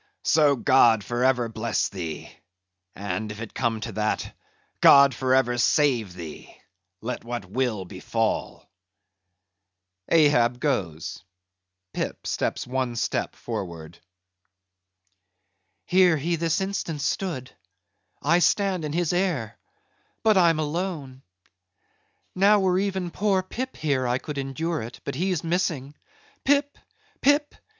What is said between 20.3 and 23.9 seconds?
I'm alone. Now were even poor Pip